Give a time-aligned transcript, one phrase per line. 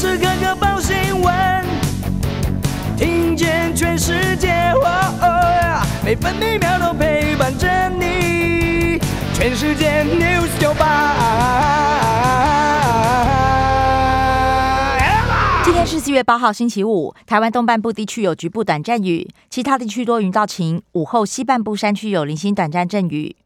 [0.00, 1.62] 时刻刻报新闻，
[2.96, 4.72] 听见全世界，
[6.02, 8.98] 每分每秒都陪伴着你。
[9.34, 11.16] 全世界 news 九八。
[15.66, 17.14] 今天是四月八号，星期五。
[17.26, 20.80] 台湾东半部地区有局部短暂雨，其他地区多云到晴。
[20.92, 23.36] 午后西半部山区有零星短暂阵雨。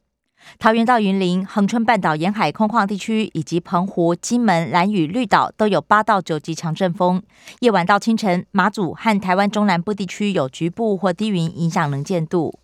[0.59, 7.23] 桃园到云林、恒春半岛沿海空旷地区，以及澎湖、金门、兰屿、绿岛都有八到九级强阵风。
[7.61, 12.59] 夜晚到清晨，马祖和台湾中南部地区有局部或低云影响能见度。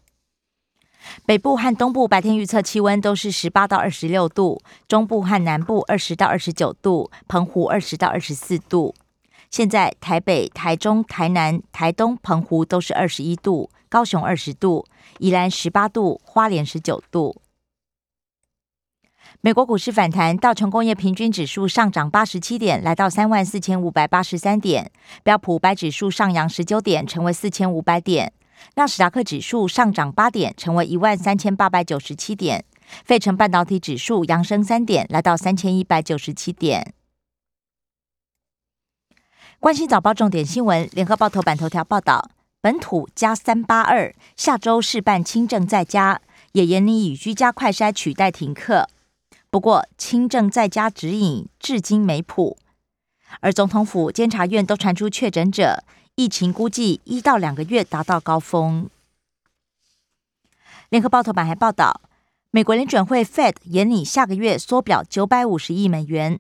[1.24, 8.94] 北部和东部白天预测气温都是十八到二十六度，中部和南部二十到二十九度，澎湖二十到二十四度。
[9.50, 14.86] 现在台北、台中、台南、台东、澎湖都是二十一度，高雄二十度，
[15.18, 17.34] 宜兰十八度，花莲十九度。
[19.42, 24.84] 美国股市反弹，道琼工业平均指数上涨八十七点，来到三万四千五百八十三点；
[25.22, 28.28] 标普五百指数上扬十九点，成为四千五百点；
[28.74, 32.60] 纳斯达克指数上涨八点，成为一万三千八百九十七点；
[33.04, 36.92] 费城半导体指数扬升三点，来到三千一百九十七点。
[39.58, 46.20] 关心早报重点新闻，联合报头版头条报道：本土加三八二，下周试办轻症在家，
[46.52, 48.88] 也严拟以居家快筛取代停课。
[49.50, 52.56] 不过，轻症在家指引至今没谱，
[53.40, 55.82] 而总统府、监察院都传出确诊者，
[56.14, 58.88] 疫情估计一到两个月达到高峰。
[60.88, 62.00] 联合报头版还报道，
[62.52, 66.38] 美国联准会 Fed 严拟下个月缩表九百五十亿美元，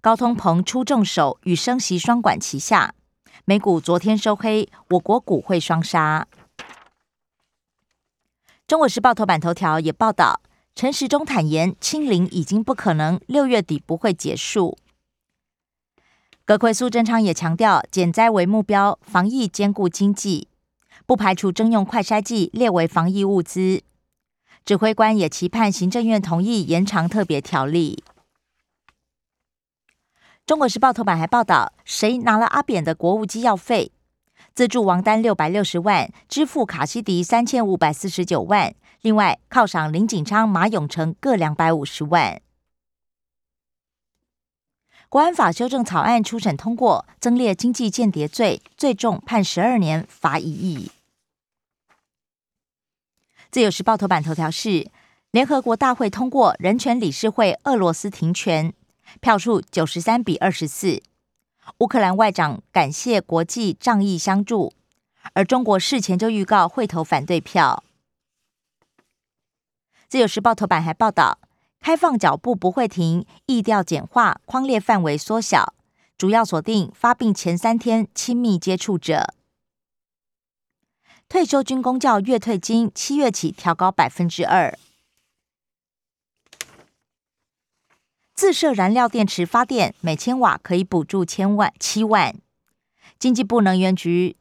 [0.00, 2.94] 高通膨出重手与升息双管齐下，
[3.44, 6.26] 美股昨天收黑，我国股会双杀。
[8.66, 10.40] 中国时报头版头条也报道。
[10.74, 14.78] 陈时中坦言，清零已经不可能，六月底不会结束。
[16.46, 20.48] 葛奎苏贞昌也强调，减灾为目标，防疫兼顾经济，
[21.06, 23.82] 不排除征用快筛剂列为防疫物资。
[24.64, 28.02] 指挥官也期盼行政院同意延长特别条例。
[30.46, 33.92] 中国时报头版还报道，谁拿了阿扁的国务机要费？
[34.54, 38.74] 资助王丹六百六十万，支付卡西迪三千五百四十九万。
[39.02, 42.42] 另外，犒赏林锦昌、马永成各两百五十万。
[45.08, 50.92] 国安法修正草案初审通过，增列经济间谍罪，最重判十二年，罚一亿。
[53.50, 54.90] 自由时报头版头条是：
[55.30, 58.72] 联合国大会通过人权理事会俄罗斯停权，
[59.20, 61.02] 票数九十三比二十四。
[61.78, 64.74] 乌克兰外长感谢国际仗义相助，
[65.32, 67.82] 而中国事前就预告会投反对票。
[70.10, 71.38] 自由时报头版还报道，
[71.78, 75.72] 开放脚步不会停，易调简化，框列范围缩小，
[76.18, 79.32] 主要锁定发病前三天亲密接触者。
[81.28, 84.76] 退休军公教月退金七月起调高百分之二。
[88.34, 92.34] 自设燃料电池发电，每千瓦可以补助千万七万。
[93.16, 94.34] 经济部能源局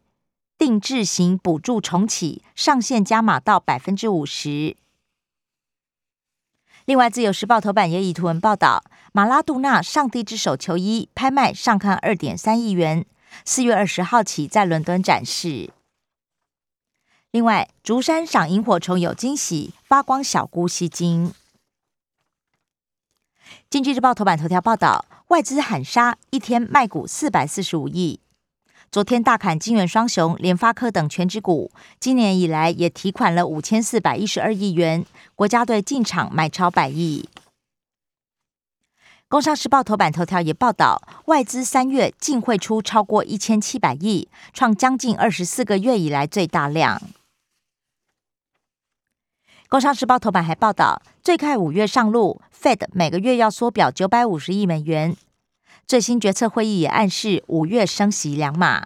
[0.58, 4.76] 定制型补助重启，上限加码到百分之五十。
[6.90, 13.06] 另外，《自由时报》头版也以图文报道，马拉杜纳上帝之手球衣拍卖上看二点三亿元，
[13.46, 15.70] 四月二十号起在伦敦展示。
[17.30, 21.28] 另外，竹山赏萤火虫有惊喜，发光小菇吸睛。
[23.70, 28.20] 《经济日报》头版头条报道，外资喊杀，一天卖股四百四十五亿。
[28.92, 35.06] 昨天大砍金元双雄、联发科等全指股，今年以来也提款了五千四百一十二亿元，
[35.36, 37.30] 国家队进场买超百亿。
[39.28, 47.00] 工商时报头版头条也报道，外资三月净汇出超过一千七百亿，创将近二十四个月以来最大量。
[49.68, 55.16] 工商时报头版还报道，最快五月上路，Fed 每个月要缩表九百五十亿美元。
[55.90, 58.86] 最新决策会议也暗示五月升息两码。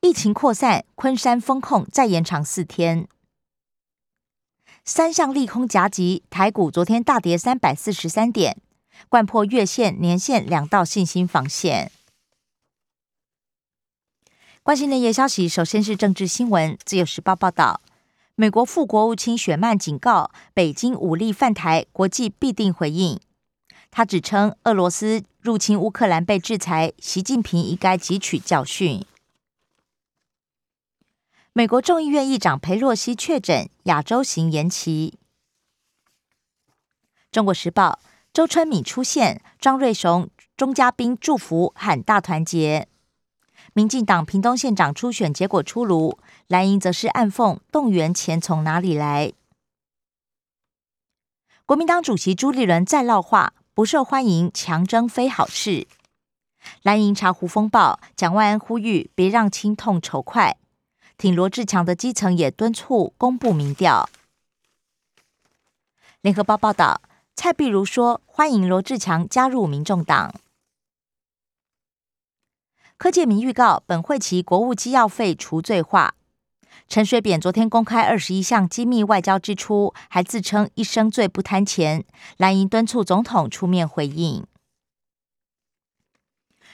[0.00, 3.06] 疫情扩散，昆山封控再延长四天。
[4.82, 8.56] 三项利空夹击，台股昨天大跌三百四十三点，
[9.10, 11.92] 贯破月线、年线两道信心防线。
[14.62, 16.78] 关心的业消息，首先是政治新闻。
[16.82, 17.82] 自由时报报道，
[18.36, 23.20] 美国副国务卿雪曼警告，北京武力犯台，国际必定回应。
[23.96, 29.06] 他指称，俄罗斯入侵乌克兰被制裁，习近平应该汲取教训。
[31.52, 35.16] 美国众议院议长佩洛西确诊，亚洲行延期。
[37.30, 38.00] 中国时报
[38.32, 42.88] 周春敏出现，庄瑞雄钟嘉宾祝福喊大团结。
[43.74, 46.18] 民进党屏东县长初选结果出炉，
[46.48, 49.32] 蓝营则是暗讽动员钱从哪里来。
[51.64, 55.88] 国民党主席朱立伦再闹话，不受欢迎，强征非好事。
[56.82, 60.56] 蓝营茶壶风暴，蒋万安呼吁别让亲痛仇快。
[61.18, 64.08] 挺罗志强的基层也敦促公布民调。
[66.20, 67.02] 联合报报道，
[67.34, 70.32] 蔡碧如说欢迎罗志强加入民众党。
[72.96, 76.14] 柯建明预告本会期国务机要费除罪化。
[76.88, 82.04] 陈水扁昨天公开二十一项机密外交支出，还自称一生最不贪钱。
[82.36, 84.44] 蓝营敦促总统出面回应。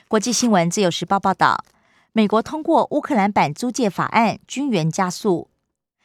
[0.09, 1.65] 国际新闻自由时报报道。
[2.13, 5.49] 美国通过乌克兰版租借法案，军援加速，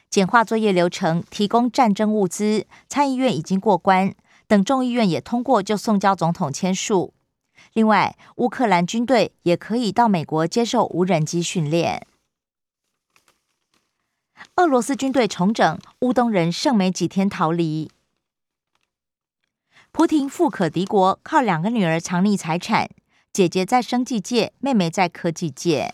[0.07, 2.67] 简化作业流程，提供战争物资。
[2.87, 4.13] 参议院已经过关，
[4.45, 7.15] 等众议院也通过，就送交总统签署。
[7.73, 12.05] 另外，乌克兰军队也可以到美国接受无人机训练。
[14.57, 17.91] 俄罗斯军队重整，乌东人剩没几天逃离。
[19.91, 22.89] 普廷富可敌国，靠两个女儿藏匿财产。
[23.33, 25.93] 姐姐在生技界，妹妹在科技界。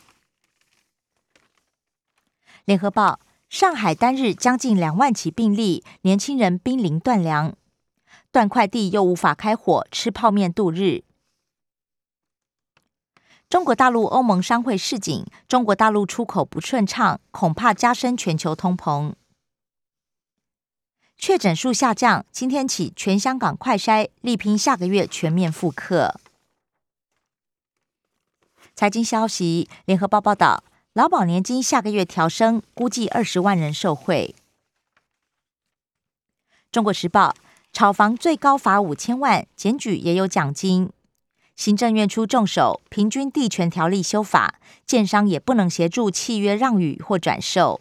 [2.65, 3.19] 联合报：
[3.49, 7.55] 上海单日将近两万起病例，年轻人濒临断粮，
[8.31, 11.03] 断快递又无法开火，吃泡面度日。
[13.51, 19.11] 中国大陆欧盟商会示警：中国大陆出口不顺畅，恐怕加深全球通膨。
[21.17, 26.21] 确诊数下降，今天起全香港快筛力拼下个月全面复课。
[28.73, 30.63] 财经消息，联合报报道，
[30.93, 34.33] 劳保年金下个月调升，估计二十万人受惠。
[36.71, 37.35] 中国时报，
[37.73, 40.89] 炒房最高罚五千万，检举也有奖金。
[41.55, 47.79] 行政院出重手，平均地权条例修法，建商也不能协助契约让与或转售。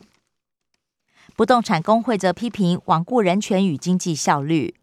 [1.35, 4.75] 不动产工会则批评罔顾人权与经济效率。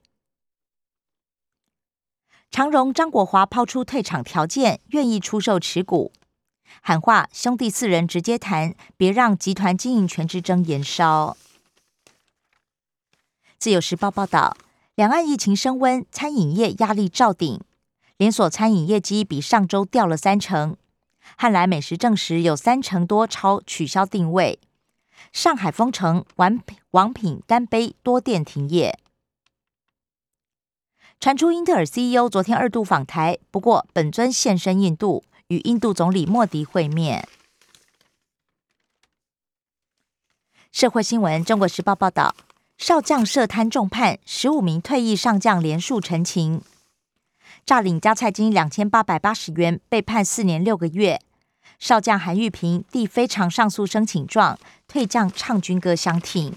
[2.49, 6.11] 长荣张国华抛出退场条件，愿意出售持股，
[6.81, 11.37] 喊话兄弟四人直接谈，别让集团经营权之争延烧。
[13.59, 14.57] 自由时报报道，
[14.95, 17.59] 两岸疫情升温，餐饮业压力照顶，
[18.17, 20.75] 连锁餐饮业绩比上周掉了三成。
[21.35, 24.59] 汉来美食证实有三成多超取消定位，
[25.33, 26.59] 上海封城，王
[26.91, 28.97] 王品干杯多店停业。
[31.19, 37.27] 传出英特尔 CEO 昨天二度访台，不过本尊现身印度，与印度总理莫迪会面。
[40.71, 42.35] 社会新闻：中国时报报道，
[42.77, 46.61] 少将涉贪重判，十五名退役上将连数陈情，
[47.67, 51.19] 诈领加菜金两千八百八十元，被判四年六个月。
[51.77, 56.55] 少将韩玉平递非常上诉申请状，退将唱军歌相挺。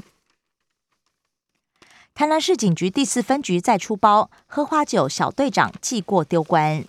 [2.15, 6.85] 台南市警局第四分局再出包，喝花酒小队长记过丢官。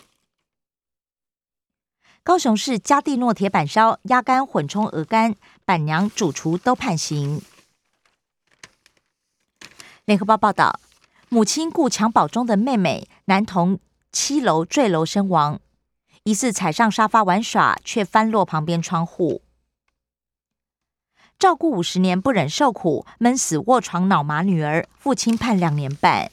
[2.22, 5.36] 高雄市嘉地诺铁板烧鸭肝混充鹅肝，
[5.66, 7.42] 板娘主厨都判刑。
[10.06, 10.80] 联合报报道，
[11.30, 13.80] 母亲顾襁褓中的妹妹，男童
[14.12, 15.60] 七楼坠楼身亡，
[16.24, 19.42] 疑似踩上沙发玩耍，却翻落旁边窗户。
[21.40, 26.30] 照顾五十年不忍受苦，闷死卧床脑麻女儿，父亲判两年半。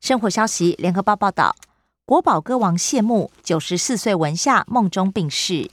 [0.00, 1.56] 生活消息：联合报报道，
[2.04, 5.70] 国宝歌王谢幕，九十四岁文夏梦中病逝。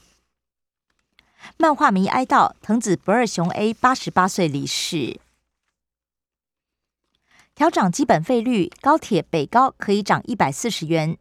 [1.57, 5.19] 漫画迷哀悼藤子不二雄 A 八十八岁离世。
[7.55, 11.17] 调涨基本费率，高铁北高可以涨一百四十元。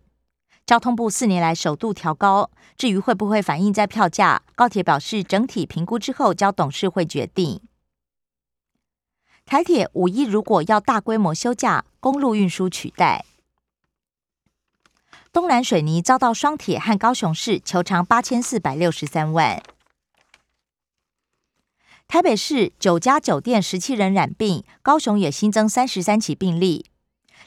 [0.64, 7.60] 交通部四年来首度调高，至于会不会反映在票价，高铁表示整体评估之后交董事会决定。
[9.44, 13.26] 台铁五一如果要大规模休假，公路运输取代。
[15.30, 19.62] 东南水泥遭到双铁和高雄市求偿八千四百六十三万。
[22.12, 26.84] 台北市九家酒店十七人染病，高雄也新增三十三起病例。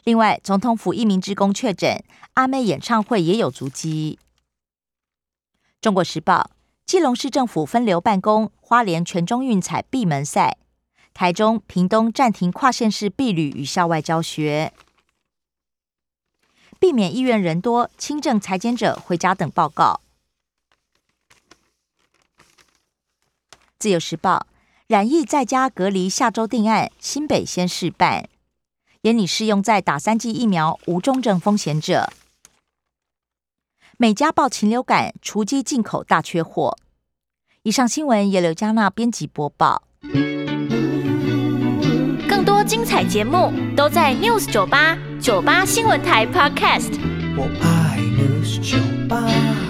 [0.03, 2.03] 另外，总统府一名职工确诊，
[2.33, 4.17] 阿妹演唱会也有足迹。
[5.79, 6.49] 中国时报：
[6.83, 10.57] 基隆市政府分流办公，花莲全中运彩闭门赛，
[11.13, 14.73] 台中、屏东暂停跨县市避旅与校外教学，
[16.79, 20.01] 避免医院人多、轻症裁剪者回家等报告。
[23.77, 24.47] 自由时报：
[24.87, 28.29] 染疫在家隔离，下周定案，新北先试办。
[29.01, 32.11] 也拟适用在打三剂疫苗无重症风险者。
[33.97, 36.77] 美加爆禽流感，雏鸡进口大缺货。
[37.63, 39.81] 以上新闻由刘嘉娜编辑播报。
[42.29, 46.91] 更多精彩节目都在 News 九八九八新闻台 Podcast。
[47.35, 48.77] 我爱 News 酒
[49.07, 49.64] 吧。